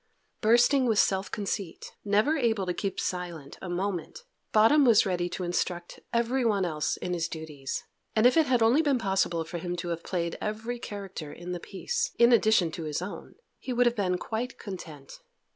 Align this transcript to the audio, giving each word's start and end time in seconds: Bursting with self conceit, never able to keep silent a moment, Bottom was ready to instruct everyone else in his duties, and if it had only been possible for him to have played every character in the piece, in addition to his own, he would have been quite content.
Bursting 0.41 0.87
with 0.87 0.97
self 0.97 1.29
conceit, 1.29 1.91
never 2.03 2.35
able 2.35 2.65
to 2.65 2.73
keep 2.73 2.99
silent 2.99 3.59
a 3.61 3.69
moment, 3.69 4.23
Bottom 4.51 4.83
was 4.83 5.05
ready 5.05 5.29
to 5.29 5.43
instruct 5.43 5.99
everyone 6.11 6.65
else 6.65 6.97
in 6.97 7.13
his 7.13 7.27
duties, 7.27 7.83
and 8.15 8.25
if 8.25 8.35
it 8.35 8.47
had 8.47 8.63
only 8.63 8.81
been 8.81 8.97
possible 8.97 9.43
for 9.43 9.59
him 9.59 9.75
to 9.75 9.89
have 9.89 10.01
played 10.03 10.39
every 10.41 10.79
character 10.79 11.31
in 11.31 11.51
the 11.51 11.59
piece, 11.59 12.15
in 12.17 12.33
addition 12.33 12.71
to 12.71 12.85
his 12.85 12.99
own, 12.99 13.35
he 13.59 13.71
would 13.73 13.85
have 13.85 13.95
been 13.95 14.17
quite 14.17 14.57
content. 14.57 15.19